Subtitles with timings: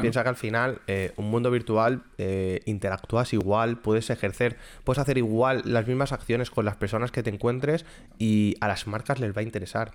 [0.00, 5.18] Piensa que al final, eh, un mundo virtual, eh, interactúas igual, puedes ejercer, puedes hacer
[5.18, 7.84] igual las mismas acciones con las personas que te encuentres
[8.18, 9.92] y a las marcas les va a interesar.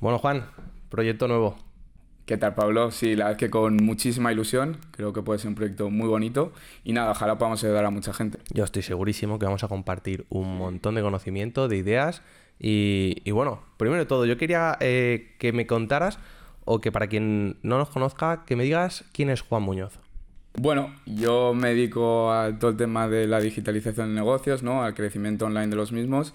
[0.00, 0.46] Bueno, Juan,
[0.88, 1.71] proyecto nuevo.
[2.32, 2.90] ¿Qué tal, Pablo?
[2.90, 4.78] Sí, la verdad es que con muchísima ilusión.
[4.92, 6.54] Creo que puede ser un proyecto muy bonito.
[6.82, 8.38] Y nada, ojalá podamos ayudar a mucha gente.
[8.54, 12.22] Yo estoy segurísimo que vamos a compartir un montón de conocimiento, de ideas.
[12.58, 16.18] Y, bueno, primero de todo, yo quería eh, que me contaras,
[16.64, 19.98] o que para quien no nos conozca, que me digas quién es Juan Muñoz.
[20.54, 24.82] Bueno, yo me dedico a todo el tema de la digitalización de negocios, ¿no?
[24.82, 26.32] Al crecimiento online de los mismos.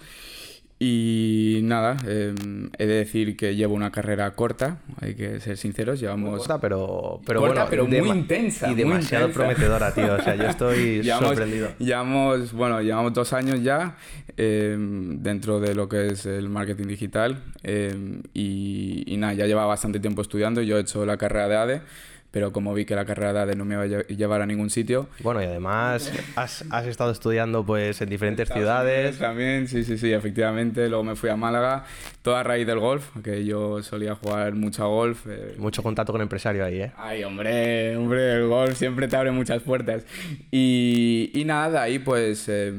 [0.80, 5.98] Y nada, em, he de decir que llevo una carrera corta, hay que ser sinceros,
[5.98, 6.38] llevamos...
[6.38, 8.70] Corta, pero, pero corta, bueno, pero muy intensa.
[8.70, 9.40] Y demasiado intensa.
[9.48, 10.14] prometedora, tío.
[10.14, 11.70] O sea, yo estoy Llevamos, sorprendido.
[11.80, 13.96] llevamos, bueno, llevamos dos años ya
[14.36, 19.66] em, dentro de lo que es el marketing digital em, y, y nada, ya llevaba
[19.66, 20.62] bastante tiempo estudiando.
[20.62, 21.82] Yo he hecho la carrera de ADE,
[22.30, 24.68] pero como vi que la carrera de no me iba a lle- llevar a ningún
[24.70, 29.18] sitio, Bueno, y además has, has estado estudiando pues en diferentes ciudades.
[29.18, 30.88] También, sí, sí, sí, efectivamente.
[30.88, 31.84] Luego me fui a Málaga,
[32.22, 35.26] toda a raíz del golf, que yo solía jugar mucho a golf.
[35.28, 36.92] eh, Mucho contacto con empresario ahí, ¿eh?
[36.96, 40.04] Ay, hombre, hombre, el golf siempre te abre muchas puertas.
[40.50, 42.72] Y, y nada, ahí pues eh,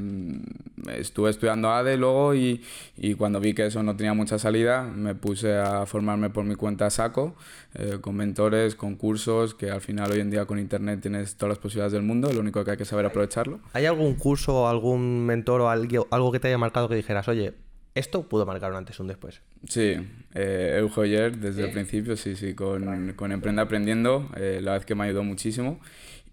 [0.95, 2.63] estuve estudiando ADE luego y,
[2.97, 6.55] y cuando vi que eso no tenía mucha salida, me puse a formarme por mi
[6.55, 7.35] cuenta a saco,
[7.75, 11.49] eh, con mentores, con cursos, que al final hoy en día con internet tienes todas
[11.49, 13.59] las posibilidades del mundo, lo único que hay que saber aprovecharlo.
[13.73, 17.53] ¿Hay algún curso, algún mentor o algo, algo que te haya marcado que dijeras, oye,
[17.95, 19.41] esto pudo marcar un antes y un después?
[19.67, 19.95] Sí,
[20.33, 24.85] eh, Euge Oyer desde el principio, sí, sí, con, con Emprende Aprendiendo, eh, la verdad
[24.85, 25.79] que me ayudó muchísimo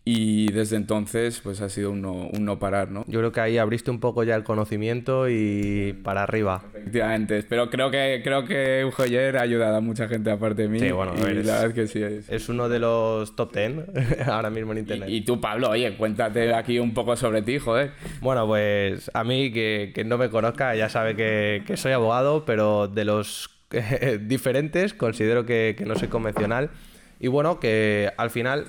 [0.08, 3.04] y desde entonces pues ha sido un no, un no parar, ¿no?
[3.08, 6.62] Yo creo que ahí abriste un poco ya el conocimiento y para arriba.
[6.72, 10.68] Efectivamente, pero creo que creo que Euge Oyer ha ayudado a mucha gente aparte de
[10.68, 12.28] mí Sí, bueno, y ver, es- la verdad que sí es.
[12.28, 13.72] Es uno de los top 10
[14.28, 15.08] ahora mismo en internet.
[15.08, 17.90] Y, y tú, Pablo, oye, cuéntate aquí un poco sobre ti, joder.
[18.20, 22.45] Bueno, pues a mí que, que no me conozca ya sabe que, que soy abogado,
[22.45, 23.50] pero de los
[24.20, 26.70] diferentes considero que, que no soy convencional.
[27.18, 28.66] Y bueno, que al final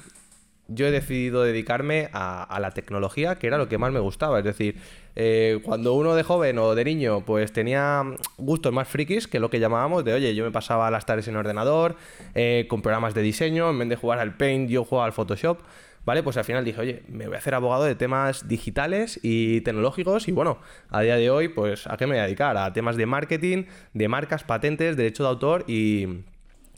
[0.68, 4.40] yo he decidido dedicarme a, la tecnología, que era lo que más me gustaba.
[4.40, 4.76] Es decir,
[5.16, 8.04] eh, cuando uno de joven o de niño pues tenía
[8.38, 11.36] gustos más frikis, que lo que llamábamos de, oye, yo me pasaba las tardes en
[11.36, 11.96] ordenador,
[12.36, 15.60] eh, con programas de diseño, en vez de jugar al Paint, yo jugaba al Photoshop.
[16.06, 16.24] ¿Vale?
[16.24, 20.30] Pues al final dije, oye, me voy a hacer abogado de temas digitales y tecnológicos
[20.30, 22.56] y bueno, a día de hoy, pues ¿a qué me voy a dedicar?
[22.56, 26.24] A temas de marketing, de marcas, patentes, derecho de autor y,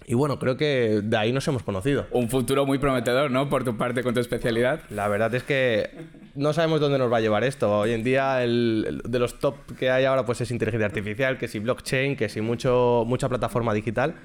[0.09, 2.07] y bueno, creo que de ahí nos hemos conocido.
[2.09, 3.47] Un futuro muy prometedor, ¿no?
[3.47, 4.81] Por tu parte con tu especialidad.
[4.89, 5.91] La verdad es que
[6.33, 7.71] no sabemos dónde nos va a llevar esto.
[7.79, 11.37] Hoy en día el, el- de los top que hay ahora pues es inteligencia artificial,
[11.37, 14.15] que si blockchain, que si mucho, mucha plataforma digital.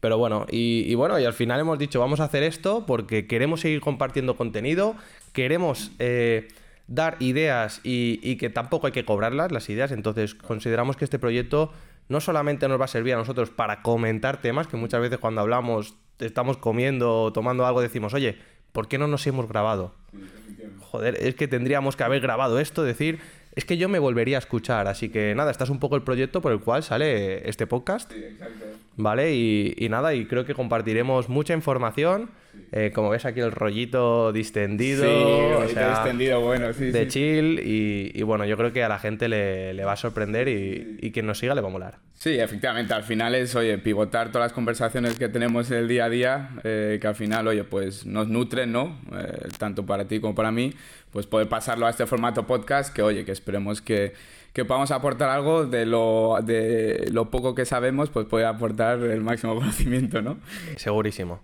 [0.00, 3.28] Pero bueno, y, y bueno, y al final hemos dicho, vamos a hacer esto porque
[3.28, 4.96] queremos seguir compartiendo contenido,
[5.32, 6.48] queremos eh,
[6.88, 9.92] dar ideas y, y que tampoco hay que cobrarlas, las ideas.
[9.92, 11.72] Entonces consideramos que este proyecto
[12.08, 15.40] no solamente nos va a servir a nosotros para comentar temas, que muchas veces cuando
[15.40, 18.38] hablamos, estamos comiendo o tomando algo, decimos, oye,
[18.72, 19.94] ¿por qué no nos hemos grabado?
[20.80, 23.20] Joder, es que tendríamos que haber grabado esto, decir,
[23.54, 24.86] es que yo me volvería a escuchar.
[24.88, 28.12] Así que nada, este es un poco el proyecto por el cual sale este podcast.
[28.98, 29.32] ¿Vale?
[29.32, 32.30] Y, y nada, y creo que compartiremos mucha información.
[32.72, 37.08] Eh, como ves aquí el rollito distendido, Sí, o sea, extendido, bueno, sí, de sí.
[37.10, 37.60] chill.
[37.60, 40.98] Y, y bueno, yo creo que a la gente le, le va a sorprender y,
[41.00, 41.98] y quien nos siga le va a molar.
[42.14, 46.06] Sí, efectivamente, al final es, oye, pivotar todas las conversaciones que tenemos en el día
[46.06, 48.98] a día, eh, que al final, oye, pues nos nutren, ¿no?
[49.16, 50.72] Eh, tanto para ti como para mí,
[51.12, 54.14] pues poder pasarlo a este formato podcast, que oye, que esperemos que,
[54.58, 59.20] que podamos aportar algo de lo, de lo poco que sabemos, pues poder aportar el
[59.20, 60.38] máximo conocimiento, ¿no?
[60.74, 61.38] Segurísimo.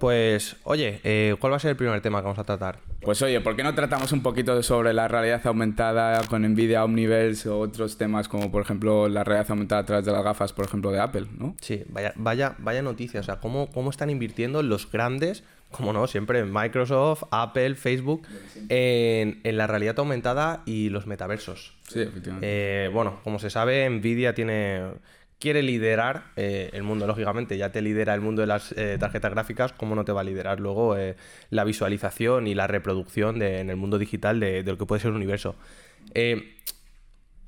[0.00, 2.80] Pues, oye, eh, ¿cuál va a ser el primer tema que vamos a tratar?
[3.02, 7.48] Pues oye, ¿por qué no tratamos un poquito sobre la realidad aumentada con Nvidia Omniverse
[7.48, 10.64] o otros temas como por ejemplo la realidad aumentada a través de las gafas, por
[10.64, 11.54] ejemplo, de Apple, ¿no?
[11.60, 13.20] Sí, vaya, vaya, vaya noticia.
[13.20, 18.26] O sea, cómo, cómo están invirtiendo los grandes, como no, siempre Microsoft, Apple, Facebook,
[18.68, 21.74] en, en la realidad aumentada y los metaversos.
[21.88, 22.46] Sí, efectivamente.
[22.48, 24.82] Eh, bueno, como se sabe, Nvidia tiene
[25.38, 29.30] quiere liderar eh, el mundo, lógicamente, ya te lidera el mundo de las eh, tarjetas
[29.32, 31.14] gráficas, ¿cómo no te va a liderar luego eh,
[31.50, 35.00] la visualización y la reproducción de- en el mundo digital de, de lo que puede
[35.02, 35.54] ser el universo?
[36.14, 36.54] Eh,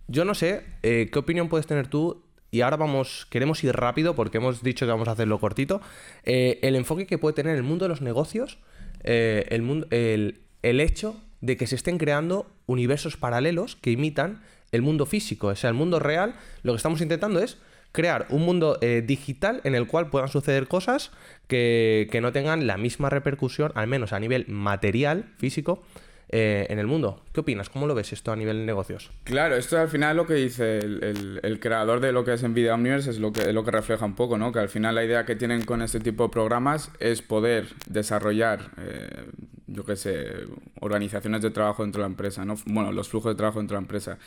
[0.06, 2.22] yo no sé, eh, ¿qué opinión puedes tener tú?
[2.50, 5.80] Y ahora vamos, queremos ir rápido porque hemos dicho que vamos a hacerlo cortito.
[6.24, 8.58] Eh, el enfoque que puede tener el mundo de los negocios,
[9.04, 14.42] eh, el, mundo, el, el hecho de que se estén creando universos paralelos que imitan
[14.72, 15.48] el mundo físico.
[15.48, 17.58] O sea, el mundo real, lo que estamos intentando es
[17.92, 21.10] crear un mundo eh, digital en el cual puedan suceder cosas
[21.46, 25.82] que, que no tengan la misma repercusión, al menos a nivel material, físico,
[26.30, 27.22] eh, en el mundo.
[27.32, 27.70] ¿Qué opinas?
[27.70, 29.10] ¿Cómo lo ves esto a nivel de negocios?
[29.24, 33.08] Claro, esto al final lo que dice el, creador de lo que es Nvidia Omniverse
[33.08, 34.52] es lo que, lo que refleja un poco, ¿no?
[34.52, 38.72] Que al final la idea que tienen con este tipo de programas es poder desarrollar,
[38.76, 39.24] eh,
[39.68, 40.26] yo qué sé,
[40.80, 42.56] organizaciones de trabajo dentro de la empresa, ¿no?
[42.66, 44.18] Bueno, los flujos de trabajo dentro de la empresa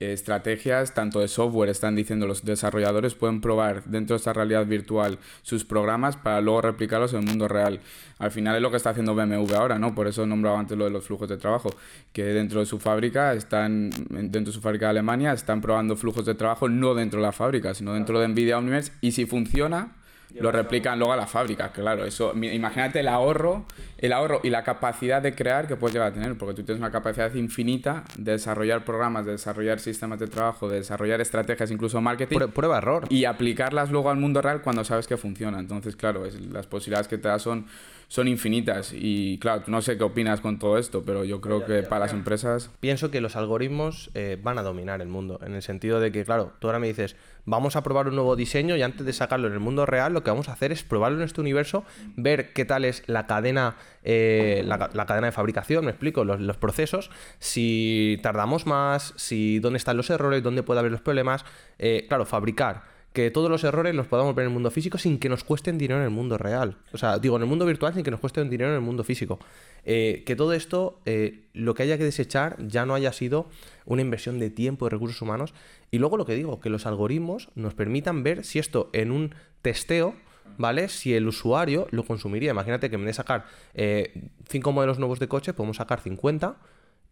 [0.00, 5.18] estrategias, tanto de software, están diciendo los desarrolladores, pueden probar dentro de esta realidad virtual
[5.42, 7.80] sus programas para luego replicarlos en el mundo real.
[8.18, 9.94] Al final es lo que está haciendo BMW ahora, ¿no?
[9.94, 11.70] Por eso nombraba antes lo de los flujos de trabajo,
[12.12, 16.24] que dentro de su fábrica, están, dentro de su fábrica de Alemania, están probando flujos
[16.26, 19.96] de trabajo no dentro de la fábrica, sino dentro de Nvidia Omniverse, y si funciona,
[20.34, 22.04] lo replican luego a la fábrica, claro.
[22.04, 23.64] Eso, imagínate el ahorro,
[23.96, 26.80] el ahorro y la capacidad de crear que puedes llegar a tener, porque tú tienes
[26.80, 32.00] una capacidad infinita de desarrollar programas, de desarrollar sistemas de trabajo, de desarrollar estrategias, incluso
[32.00, 32.38] marketing.
[32.54, 33.06] Prueba error.
[33.08, 35.58] Y aplicarlas luego al mundo real cuando sabes que funciona.
[35.58, 37.66] Entonces, claro, las posibilidades que te da son
[38.08, 38.92] son infinitas.
[38.94, 42.14] Y claro, no sé qué opinas con todo esto, pero yo creo que para las
[42.14, 42.70] empresas...
[42.80, 46.24] Pienso que los algoritmos eh, van a dominar el mundo, en el sentido de que,
[46.24, 49.46] claro, tú ahora me dices, vamos a probar un nuevo diseño y antes de sacarlo
[49.46, 51.84] en el mundo real, lo que vamos a hacer es probarlo en este universo,
[52.16, 56.56] ver qué tal es la cadena, eh, la, cadena de fabricación, me explico, los, los,
[56.56, 61.44] procesos, si tardamos más, si dónde están los errores, dónde puede haber los problemas.
[61.78, 65.18] Eh, claro, fabricar que todos los errores los podamos ver en el mundo físico sin
[65.18, 66.76] que nos cuesten dinero en el mundo real.
[66.92, 69.02] O sea, digo, en el mundo virtual sin que nos cuesten dinero en el mundo
[69.04, 69.38] físico.
[69.84, 73.48] Eh, que todo esto, eh, lo que haya que desechar, ya no haya sido
[73.86, 75.54] una inversión de tiempo y recursos humanos.
[75.90, 79.34] Y luego lo que digo, que los algoritmos nos permitan ver si esto en un
[79.62, 80.14] testeo,
[80.58, 80.88] ¿vale?
[80.88, 82.50] Si el usuario lo consumiría.
[82.50, 86.56] Imagínate que en vez de sacar eh, cinco modelos nuevos de coche, podemos sacar 50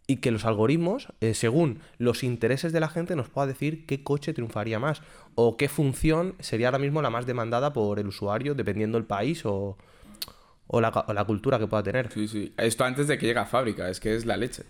[0.07, 4.03] y que los algoritmos, eh, según los intereses de la gente, nos pueda decir qué
[4.05, 5.03] coche triunfaría más
[5.35, 9.43] o qué función sería ahora mismo la más demandada por el usuario, dependiendo del país
[9.45, 9.77] o,
[10.73, 12.13] la, cultura que pueda tener.
[12.13, 12.53] Sí, sí.
[12.57, 14.65] Esto antes de que llegue a fábrica, es que es la leche.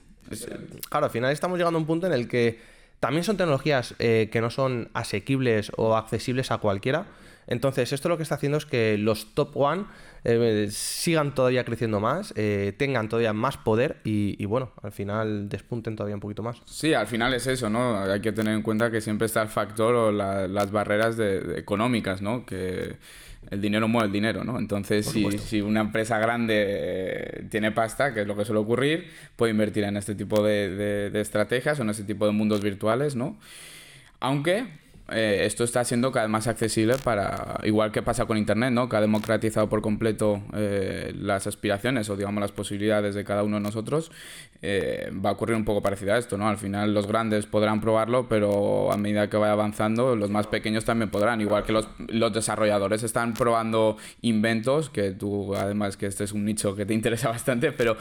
[0.89, 2.59] Claro, al final estamos llegando a un punto en el que
[2.99, 7.07] también son tecnologías eh, que no son asequibles o accesibles a cualquiera.
[7.47, 9.85] Entonces, esto lo que está haciendo es que los top one
[10.25, 15.95] eh, sigan todavía creciendo más, eh, tengan todavía más poder y, bueno, al final despunten
[15.95, 16.61] todavía un poquito más.
[16.65, 17.99] Sí, al final es eso, ¿no?
[17.99, 22.21] Hay que tener en cuenta que siempre está el factor o las barreras de, económicas,
[22.21, 22.45] ¿no?
[22.45, 22.97] Que
[23.51, 24.59] el dinero mueve el dinero, ¿no?
[24.59, 29.07] Entonces, si, una empresa grande eh, tiene pasta, que es lo que suele ocurrir,
[29.37, 33.15] puede invertir en este tipo de, de estrategias o en este tipo de mundos virtuales,
[33.15, 33.39] ¿no?
[34.19, 34.67] Aunque
[35.09, 38.89] eh, esto está siendo cada vez más accesible para, igual que pasa con Internet, ¿no?
[38.89, 43.57] que ha democratizado por completo eh, las aspiraciones o digamos las posibilidades de cada uno
[43.57, 44.11] de nosotros,
[44.63, 46.37] eh, va a ocurrir un poco parecido a esto.
[46.37, 46.49] ¿no?
[46.49, 50.85] Al final los grandes podrán probarlo, pero a medida que vaya avanzando, los más pequeños
[50.85, 56.25] también podrán, igual que los, los desarrolladores están probando inventos, que tú además que este
[56.25, 57.97] es un nicho que te interesa bastante, pero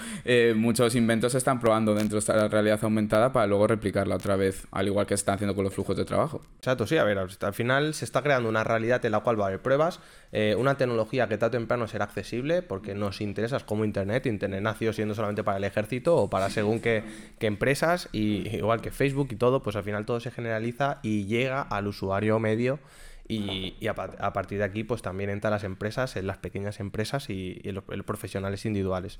[0.55, 4.65] muchos inventos se están probando dentro de esta realidad aumentada para luego replicarla otra vez,
[4.71, 6.41] al igual que se están haciendo con los flujos de trabajo.
[6.57, 9.45] Exacto, sí a ver, al final se está creando una realidad en la cual va
[9.45, 9.99] a haber pruebas,
[10.31, 14.25] eh, una tecnología que tarde o temprano será accesible porque nos interesa como Internet.
[14.25, 17.03] Internet nació siendo solamente para el ejército o para según qué,
[17.39, 21.61] empresas, y igual que Facebook y todo, pues al final todo se generaliza y llega
[21.61, 22.79] al usuario medio
[23.27, 27.59] y, a, partir de aquí, pues también entran las empresas, en las pequeñas empresas y,
[27.63, 29.19] los, profesionales individuales,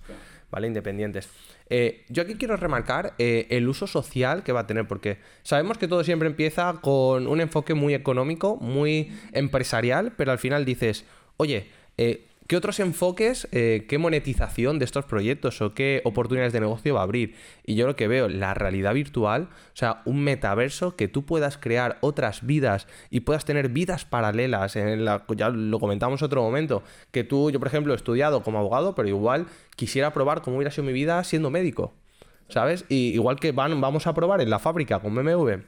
[0.51, 0.67] ¿vale?
[0.67, 1.29] Independientes.
[1.69, 5.77] Eh, yo aquí quiero remarcar eh, el uso social que va a tener, porque sabemos
[5.77, 11.05] que todo siempre empieza con un enfoque muy económico, muy empresarial, pero al final dices,
[11.37, 16.59] oye, eh, ¿Qué otros enfoques, eh, qué monetización de estos proyectos o qué oportunidades de
[16.59, 17.33] negocio va a abrir?
[17.65, 21.57] Y yo lo que veo, la realidad virtual, o sea, un metaverso que tú puedas
[21.57, 24.75] crear otras vidas y puedas tener vidas paralelas.
[24.75, 28.59] En la, ya lo comentamos otro momento, que tú, yo por ejemplo, he estudiado como
[28.59, 31.93] abogado, pero igual quisiera probar cómo hubiera sido mi vida siendo médico.
[32.47, 32.85] ¿Sabes?
[32.89, 35.61] Y igual que van, vamos a probar en la fábrica con BMW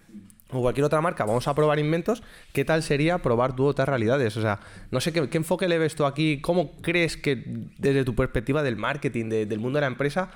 [0.52, 2.24] o cualquier otra marca, vamos a probar inventos,
[2.54, 4.38] ¿qué tal sería probar tú otras realidades?
[4.38, 4.60] O sea,
[4.92, 7.44] no sé qué, enfoque le ves tú aquí, cómo crees que
[7.78, 10.32] desde tu perspectiva del marketing, del mundo de la empresa,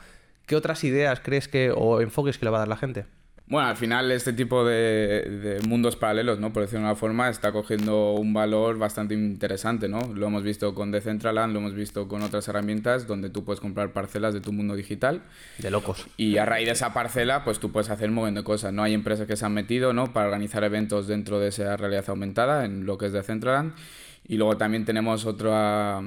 [0.46, 3.06] qué otras ideas crees que o enfoques que le va a dar la gente?
[3.51, 6.53] Bueno, al final este tipo de, mundos paralelos, ¿no?
[6.53, 10.00] Por decirlo de una forma, está cogiendo un valor bastante interesante, ¿no?
[10.15, 13.91] Lo hemos visto con Decentraland, lo hemos visto con otras herramientas donde tú puedes comprar
[13.91, 15.24] parcelas de tu mundo digital.
[15.58, 16.08] De locos.
[16.15, 18.84] Y a raíz de esa parcela, pues tú puedes hacer un montón de cosas, ¿no?
[18.84, 20.13] Hay empresas que se han metido, ¿no?
[20.13, 23.74] Para organizar eventos dentro de esa realidad aumentada, en lo que es Decentraland.
[24.29, 26.00] Y luego también tenemos otra,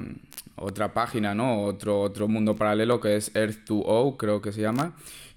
[0.55, 1.61] otra página, ¿no?
[1.61, 4.95] Otro, otro mundo paralelo que es Earth2O, creo que se llama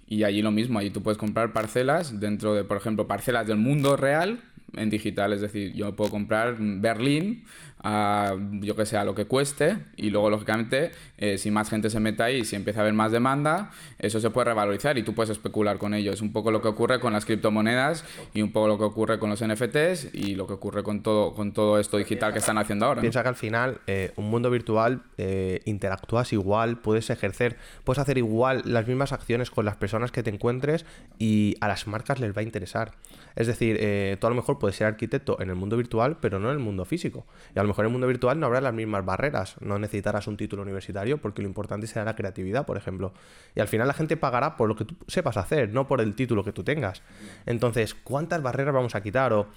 [0.08, 3.58] Y allí lo mismo, allí tú puedes comprar parcelas dentro de, por ejemplo, parcelas del
[3.58, 4.40] mundo real
[4.74, 5.32] en digital.
[5.32, 7.44] Es decir, yo puedo comprar Berlín
[7.82, 11.90] a, yo que sé, a lo que cueste y luego, lógicamente, eh, si más gente
[11.90, 15.14] se mete ahí, si empieza a haber más demanda, eso se puede revalorizar y tú
[15.14, 16.12] puedes especular con ello.
[16.12, 18.04] Es un poco lo que ocurre con las criptomonedas
[18.34, 21.34] y un poco lo que ocurre con los NFTs y lo que ocurre con todo,
[21.34, 23.00] con todo esto digital que están haciendo ahora.
[23.00, 28.18] Piensa que al final, eh, un mundo virtual, eh, interactúas igual, puedes ejercer, puedes hacer
[28.18, 30.84] igual las mismas acciones con las personas que te encuentres
[31.18, 32.92] y a las marcas les va a interesar.
[33.36, 33.78] Es decir,
[34.18, 36.58] tú a lo mejor puedes ser arquitecto en el mundo virtual, pero no en el
[36.58, 37.24] mundo físico.
[37.68, 39.56] Mejor en el mundo virtual no habrá las mismas barreras.
[39.60, 43.12] No necesitarás un título universitario porque lo importante será la creatividad, por ejemplo.
[43.54, 46.14] Y al final la gente pagará por lo que tú sepas hacer, no por el
[46.14, 47.02] título que tú tengas.
[47.46, 49.32] Entonces, ¿cuántas barreras vamos a quitar?
[49.32, 49.48] O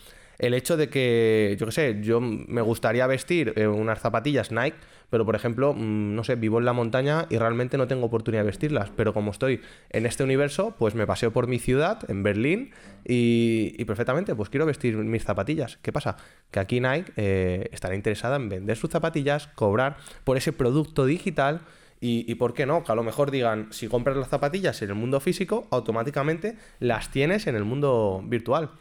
[0.42, 4.76] el hecho de que, yo qué sé, yo me gustaría vestir eh, unas zapatillas Nike,
[5.12, 8.42] pero por ejemplo, mm, no sé, vivo en la montaña y realmente no tengo oportunidad
[8.42, 12.24] de vestirlas, pero como estoy en este universo, pues me paseo por mi ciudad, en
[12.24, 12.72] Berlín,
[13.06, 15.78] y, perfectamente, pues quiero vestir mis zapatillas.
[15.84, 16.18] ¿Qué pasa?
[16.50, 21.62] Que aquí Nike eh, estará interesada en vender sus zapatillas, cobrar por ese producto digital.
[22.04, 22.84] Y, y, por qué no?
[22.84, 27.12] Que a lo mejor digan, si compras las zapatillas en el mundo físico, automáticamente las
[27.12, 28.72] tienes en el mundo virtual.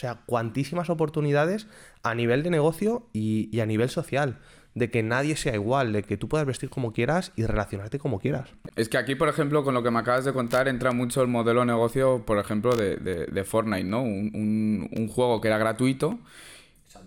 [0.00, 1.66] Sea, cuantísimas oportunidades
[2.02, 4.38] a nivel de negocio y, a nivel social
[4.74, 8.18] de que nadie sea igual, de que tú puedas vestir como quieras y relacionarte como
[8.18, 8.48] quieras.
[8.76, 11.28] Es que aquí, por ejemplo, con lo que me acabas de contar, entra mucho el
[11.28, 14.00] modelo de negocio, por ejemplo, de, Fortnite, ¿no?
[14.00, 16.18] Un, juego que era gratuito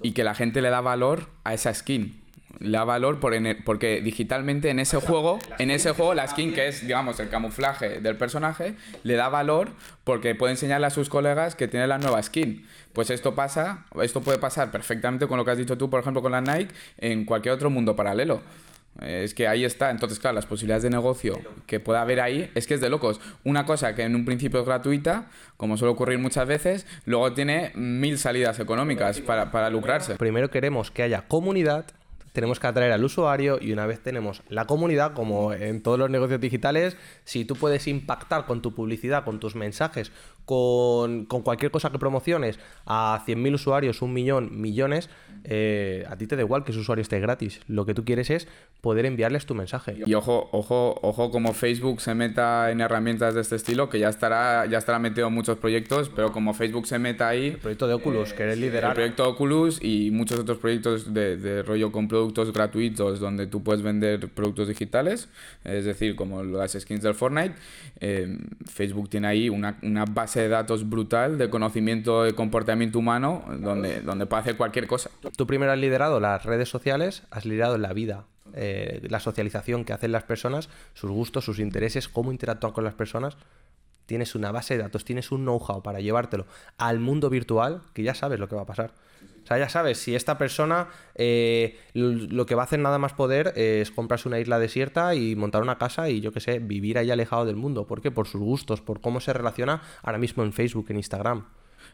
[0.04, 2.23] y que la gente le da valor a esa skin
[2.60, 3.34] le da valor por
[3.66, 8.00] porque digitalmente en ese juego, en ese juego la skin que es, digamos, el camuflaje
[8.00, 9.72] del personaje, le da valor
[10.04, 12.66] porque puede enseñarle a sus colegas que tiene la nueva skin.
[12.94, 16.22] Pues esto pasa, esto puede pasar perfectamente con lo que has dicho tú, por ejemplo,
[16.22, 18.42] con la Nike, en cualquier otro mundo paralelo.
[19.02, 19.90] Es que ahí está.
[19.90, 23.20] Entonces, claro, las posibilidades de negocio que pueda haber ahí es que es de locos.
[23.44, 27.72] Una cosa que en un principio es gratuita, como suele ocurrir muchas veces, luego tiene
[27.74, 30.16] mil salidas económicas para, para lucrarse.
[30.16, 31.86] Primero queremos que haya comunidad
[32.34, 36.10] tenemos que atraer al usuario y una vez tenemos la comunidad, como en todos los
[36.10, 40.12] negocios digitales, si tú puedes impactar con tu publicidad, con tus mensajes,
[40.46, 45.10] con, cualquier cosa que promociones a 100.000 usuarios, un millón, millones,
[45.46, 47.62] eh, a ti te da igual que ese usuario esté gratis.
[47.68, 48.48] Lo que tú quieres es
[48.82, 49.98] poder enviarles tu mensaje.
[50.06, 54.10] Y ojo, ojo, ojo como Facebook se meta en herramientas de este estilo, que ya
[54.10, 57.48] estará, ya estará metido en muchos proyectos, pero como Facebook se meta ahí...
[57.48, 58.92] El proyecto de Oculus, que eres liderar.
[58.92, 63.64] El proyecto Oculus y muchos otros proyectos de, de rollo con productos gratuitos donde tú
[63.64, 65.30] puedes vender productos digitales,
[65.64, 67.56] es decir, como las skins del Fortnite.
[68.00, 73.44] Eh, Facebook tiene ahí una, una base de datos brutal de conocimiento de comportamiento humano
[73.60, 75.10] donde, donde puede hacer cualquier cosa.
[75.36, 79.94] Tú primero has liderado las redes sociales, has liderado la vida, eh, la socialización que
[79.94, 83.38] hacen las personas, sus gustos, sus intereses, cómo interactúan con las personas.
[84.06, 86.46] Tienes una base de datos, tienes un know-how para llevártelo
[86.78, 88.94] al mundo virtual que ya sabes lo que va a pasar.
[89.44, 93.14] O sea, ya sabes, si esta persona eh, lo que va a hacer nada más
[93.14, 96.98] poder es comprarse una isla desierta y montar una casa y yo qué sé, vivir
[96.98, 97.86] ahí alejado del mundo.
[97.86, 98.10] ¿Por qué?
[98.10, 101.46] Por sus gustos, por cómo se relaciona ahora mismo en Facebook, en Instagram.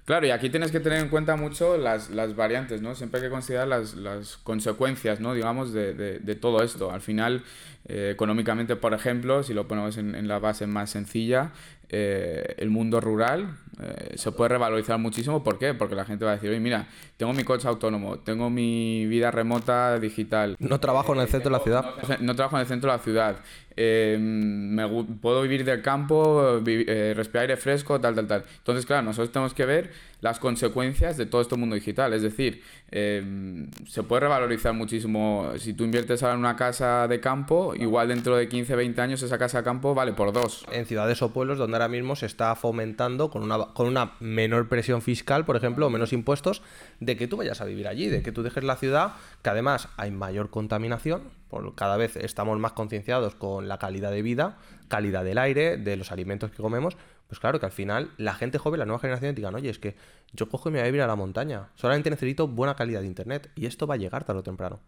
[0.05, 2.95] Claro, y aquí tienes que tener en cuenta mucho las, variantes, ¿no?
[2.95, 5.33] Siempre hay que considerar las, consecuencias, ¿no?
[5.33, 6.91] Digamos, de, de, todo esto.
[6.91, 7.43] Al final,
[7.85, 11.51] eh, económicamente, por ejemplo, si lo ponemos en, en la base más sencilla,
[11.91, 15.43] eh, el mundo rural eh, se puede revalorizar muchísimo.
[15.43, 15.73] ¿Por qué?
[15.73, 19.31] Porque la gente va a decir, oye, mira, tengo mi coche autónomo, tengo mi vida
[19.31, 20.55] remota digital.
[20.59, 21.85] No trabajo en el centro de la ciudad.
[22.19, 23.37] No, trabajo en el centro de la ciudad.
[23.75, 24.87] Eh, me,
[25.21, 28.45] puedo vivir del campo, respirar aire fresco, tal, tal, tal.
[28.57, 32.13] Entonces, claro, nosotros tenemos que ver las consecuencias de todo este mundo digital.
[32.13, 32.61] Es decir,
[32.91, 35.51] se puede revalorizar muchísimo.
[35.57, 39.21] Si tú inviertes ahora en una casa de campo, igual dentro de 15, 20 años
[39.21, 40.65] esa casa de campo vale por dos.
[40.71, 44.67] En ciudades o pueblos donde ahora mismo se está fomentando con una, con una menor
[44.67, 46.61] presión fiscal, por ejemplo, o menos impuestos,
[46.99, 49.89] de que tú vayas a vivir allí, de que tú dejes la ciudad, que además
[49.97, 54.57] hay mayor contaminación, por, cada vez estamos más concienciados con la calidad de vida,
[54.87, 56.97] calidad del aire, de los alimentos que comemos,
[57.29, 59.95] pues claro que al final la gente joven, la nueva generación, digan, oye, es que
[60.33, 63.07] yo cojo y me voy a vivir a la montaña, solamente necesito buena calidad de
[63.07, 64.79] internet y esto va a llegar tarde o temprano.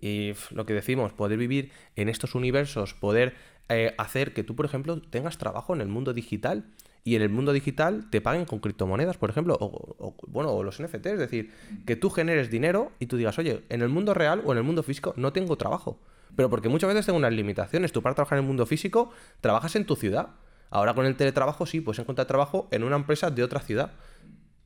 [0.00, 3.34] Y lo que decimos, poder vivir en estos universos, poder
[3.68, 6.64] eh, hacer que tú, por ejemplo, tengas trabajo en el mundo digital
[7.04, 10.82] y en el mundo digital te paguen con criptomonedas, por ejemplo, o, bueno, o los
[10.82, 11.52] NFT, es decir,
[11.86, 14.64] que tú generes dinero y tú digas, oye, en el mundo real o en el
[14.64, 16.00] mundo físico no tengo trabajo.
[16.34, 17.92] Pero porque muchas veces tengo unas limitaciones.
[17.92, 19.10] Tú para trabajar en el mundo físico
[19.40, 20.30] trabajas en tu ciudad.
[20.70, 23.92] Ahora con el teletrabajo sí, puedes encontrar trabajo en una empresa de otra ciudad.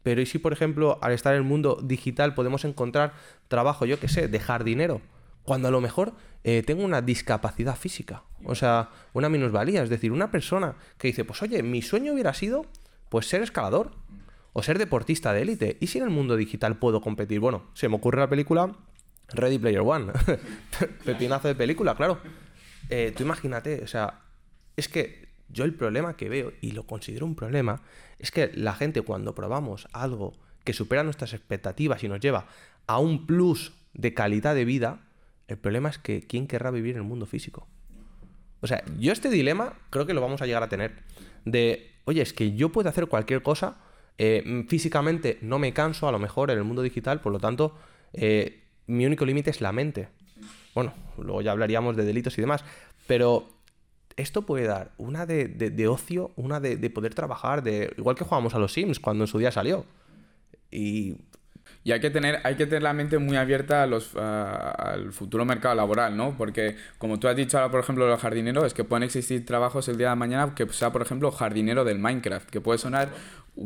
[0.02, 3.14] Pero ¿y si, por ejemplo, al estar en el mundo digital podemos encontrar
[3.48, 5.00] trabajo, yo qué sé, de jardinero?
[5.44, 9.82] cuando a lo mejor eh, tengo una discapacidad física, o sea, una minusvalía.
[9.82, 12.66] Es decir, una persona que dice, pues oye, mi sueño hubiera sido
[13.08, 13.92] pues ser escalador
[14.52, 15.76] o ser deportista de élite.
[15.80, 17.40] ¿Y si en el mundo digital puedo competir?
[17.40, 18.74] Bueno, se me ocurre la película
[19.28, 20.12] Ready Player One.
[21.04, 22.18] Pepinazo de película, claro.
[22.88, 24.22] Eh, tú imagínate, o sea,
[24.76, 27.82] es que yo el problema que veo, y lo considero un problema,
[28.18, 30.32] es que la gente cuando probamos algo
[30.64, 32.46] que supera nuestras expectativas y nos lleva
[32.86, 35.00] a un plus de calidad de vida,
[35.48, 37.66] el problema es que ¿quién querrá vivir en el mundo físico?
[38.60, 41.02] O sea, yo este dilema creo que lo vamos a llegar a tener.
[41.44, 43.76] De, oye, es que yo puedo hacer cualquier cosa,
[44.16, 47.76] eh, físicamente no me canso a lo mejor en el mundo digital, por lo tanto,
[48.14, 50.08] eh, mi único límite es la mente.
[50.74, 52.64] Bueno, luego ya hablaríamos de delitos y demás,
[53.06, 53.53] pero
[54.16, 58.54] esto puede dar una de, ocio, una de, de, poder trabajar, de igual que jugábamos
[58.54, 59.84] a los Sims cuando en su día salió.
[60.70, 61.16] Y
[61.84, 65.44] y hay que tener, hay que tener la mente muy abierta a los, al futuro
[65.44, 66.34] mercado laboral, ¿no?
[66.36, 69.88] Porque, como tú has dicho ahora, por ejemplo, los jardineros, es que pueden existir trabajos
[69.88, 73.10] el día de mañana que sea, por ejemplo, jardinero del Minecraft, que puede sonar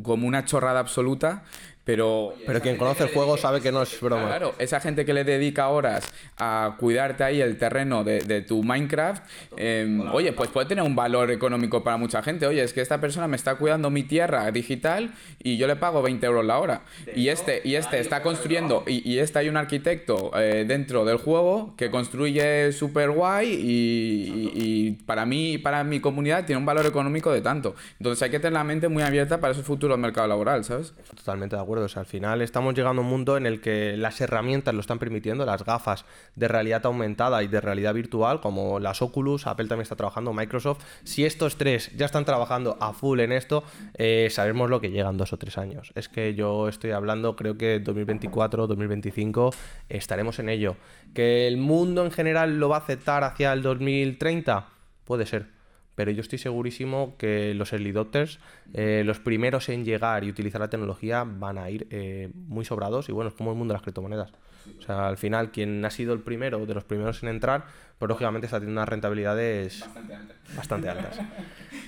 [0.03, 1.45] como una chorrada absoluta,
[1.89, 2.35] pero...
[2.47, 4.27] Pero quien conoce el juego sabe que no es broma.
[4.27, 6.05] Claro, esa gente que le dedica horas
[6.37, 9.23] a cuidarte ahí el terreno de, tu Minecraft,
[9.57, 12.47] em, oye, pues puede tener un valor económico para mucha gente.
[12.47, 16.03] Oye, es que esta persona me está cuidando mi tierra digital y yo le pago
[16.03, 16.83] 20 euros la hora.
[17.17, 21.17] Y este, y este está construyendo, y, y este hay un arquitecto eh, dentro del
[21.17, 26.67] juego que construye súper guay y, y, para mí y para mi comunidad tiene un
[26.67, 27.75] valor económico de tanto.
[27.99, 30.93] Entonces hay que tener la mente muy abierta para ese futuro mercado laboral, ¿sabes?
[31.15, 34.75] Totalmente de acuerdo al final estamos llegando a un mundo en el que las herramientas
[34.75, 36.05] lo están permitiendo, las gafas
[36.35, 40.83] de realidad aumentada y de realidad virtual, como las Oculus, Apple también está trabajando, Microsoft.
[41.05, 43.63] Si estos tres ya están trabajando a full en esto,
[43.95, 45.93] eh, sabemos lo que llegan dos o tres años.
[45.95, 49.55] Es que yo estoy hablando, creo que 2024, 2025
[49.89, 50.75] estaremos en ello.
[51.15, 54.71] ¿Que el mundo en general lo va a aceptar hacia el 2030?
[55.05, 55.58] Puede ser
[55.99, 58.39] pero yo estoy segurísimo que los early adopters,
[58.73, 63.09] eh, los primeros en llegar y utilizar la tecnología, van a ir eh, muy sobrados
[63.09, 64.31] y bueno, es como el mundo de las criptomonedas.
[64.79, 67.65] O sea, al final, quien ha sido el primero, de los primeros en entrar,
[67.99, 69.85] pues lógicamente está teniendo unas rentabilidades
[70.57, 71.19] bastante altas.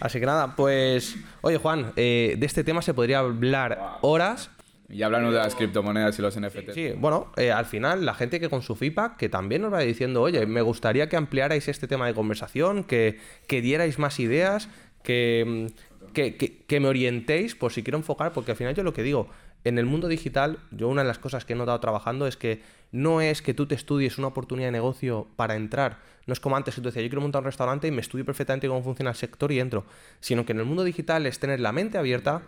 [0.01, 4.51] Así que nada, pues, oye Juan, eh, de este tema se podría hablar horas,
[4.91, 6.75] y hablando de las criptomonedas y los NFTs.
[6.75, 9.81] Sí, bueno, eh, al final la gente que con su feedback, que también nos va
[9.81, 14.69] diciendo, oye, me gustaría que ampliarais este tema de conversación, que, que dierais más ideas,
[15.03, 15.69] que,
[16.13, 19.29] que, que, me orientéis por si quiero enfocar, porque al final yo lo que digo,
[19.65, 22.63] en el mundo digital, yo una de las cosas que he notado trabajando es que
[22.93, 26.57] no es que tú te estudies una oportunidad de negocio para entrar, no es como
[26.57, 29.11] antes que tú decías, yo quiero montar un restaurante y me estudio perfectamente cómo funciona
[29.11, 29.85] el sector y entro,
[30.21, 32.43] sino que en el mundo digital es tener la mente abierta,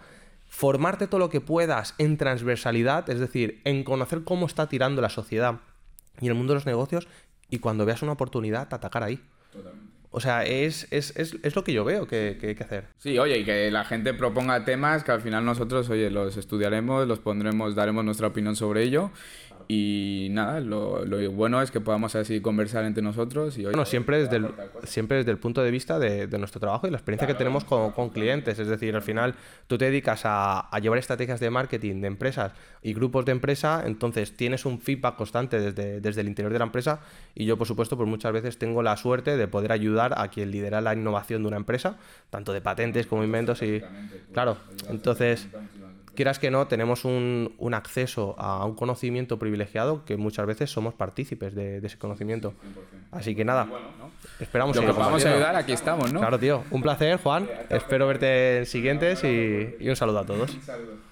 [0.53, 5.09] formarte todo lo que puedas en transversalidad, es decir, en conocer cómo está tirando la
[5.09, 5.61] sociedad
[6.21, 7.09] y el mundo de los negocios,
[7.49, 9.19] y cuando veas una oportunidad, atacar ahí.
[9.51, 9.91] Totalmente.
[10.11, 12.85] O sea, es, es, es, es, lo que yo veo que, que, hay que hacer.
[12.99, 17.09] Sí, oye, y que la gente proponga temas que al final nosotros, oye, los estudiaremos,
[17.09, 19.11] los pondremos, daremos nuestra opinión sobre ello
[19.68, 23.59] y nada, lo, lo, bueno es que podamos así conversar entre nosotros.
[23.59, 24.48] Y, bueno, siempre desde, el,
[24.85, 27.64] siempre desde el punto de vista de, de nuestro trabajo y la experiencia que tenemos
[27.64, 28.59] con, con, clientes.
[28.59, 29.35] Es decir, al final
[29.66, 33.83] tú te dedicas a, a, llevar estrategias de marketing de empresas y grupos de empresa,
[33.87, 37.01] entonces tienes un feedback constante desde, desde el interior de la empresa
[37.35, 40.51] y yo, por supuesto, pues muchas veces tengo la suerte de poder ayudar a quien
[40.51, 41.96] lidera la innovación de una empresa,
[42.31, 43.83] tanto de patentes como inventos y...
[44.33, 44.57] Claro,
[44.88, 45.48] entonces
[46.14, 50.94] quieras que no, tenemos un, un, acceso a un conocimiento privilegiado que muchas veces somos
[50.94, 52.55] partícipes de, de ese conocimiento.
[53.11, 53.68] Así que nada,
[54.40, 56.20] esperamos Lo que podamos ayudar, aquí estamos, ¿no?
[56.20, 56.64] Claro, tío.
[56.70, 57.48] Un placer, Juan.
[57.68, 60.55] Espero verte en siguientes y, y un saludo a todos.
[60.55, 61.12] Un saludo.